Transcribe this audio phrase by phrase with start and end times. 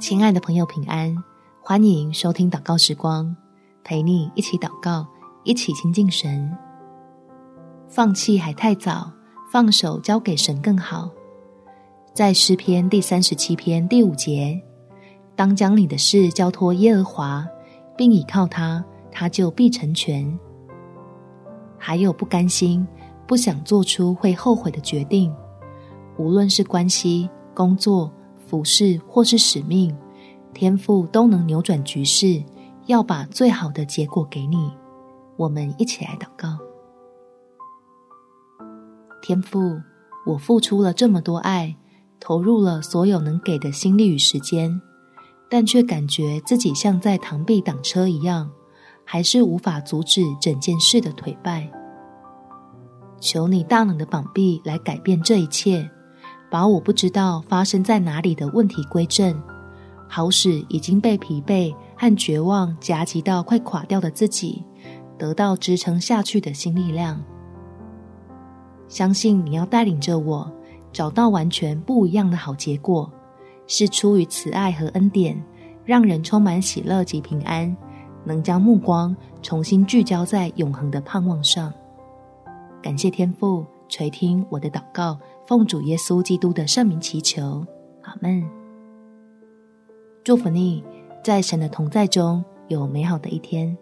[0.00, 1.16] 亲爱的朋友，平安！
[1.60, 3.34] 欢迎收听祷告时光，
[3.84, 5.06] 陪你一起祷告，
[5.44, 6.50] 一起亲近神。
[7.88, 9.10] 放弃还太早，
[9.50, 11.08] 放手交给神更好。
[12.12, 14.60] 在诗篇第三十七篇第五节，
[15.36, 17.46] 当将你的事交托耶和华，
[17.96, 20.38] 并倚靠他，他就必成全。
[21.78, 22.86] 还有不甘心，
[23.26, 25.34] 不想做出会后悔的决定，
[26.18, 28.12] 无论是关系、工作。
[28.52, 29.96] 服事或是使命，
[30.52, 32.42] 天父都能扭转局势，
[32.84, 34.70] 要把最好的结果给你。
[35.38, 36.58] 我们一起来祷告。
[39.22, 39.80] 天父，
[40.26, 41.74] 我付出了这么多爱，
[42.20, 44.82] 投入了所有能给的心力与时间，
[45.48, 48.50] 但却感觉自己像在螳臂挡车一样，
[49.02, 51.72] 还是无法阻止整件事的颓败。
[53.18, 55.90] 求你大能的膀臂来改变这一切。
[56.52, 59.42] 把我不知道发生在哪里的问题归正，
[60.06, 64.62] 好使已经被疲惫和绝望夹击到快垮掉的自己，
[65.16, 67.18] 得到支撑下去的新力量。
[68.86, 70.52] 相信你要带领着我，
[70.92, 73.10] 找到完全不一样的好结果，
[73.66, 75.42] 是出于慈爱和恩典，
[75.86, 77.74] 让人充满喜乐及平安，
[78.26, 81.72] 能将目光重新聚焦在永恒的盼望上。
[82.82, 85.18] 感谢天父垂听我的祷告。
[85.46, 87.62] 奉主耶稣基督的圣名祈求，
[88.04, 88.42] 阿门。
[90.24, 90.82] 祝福你，
[91.22, 93.76] 在神的同在中有美好的一天。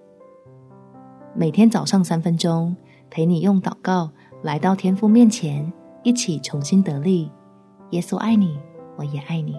[1.32, 2.76] 每天早上三分钟，
[3.08, 4.10] 陪你用祷告
[4.42, 5.72] 来到天父面前，
[6.02, 7.30] 一起重新得力。
[7.90, 8.58] 耶稣爱你，
[8.96, 9.54] 我也爱你。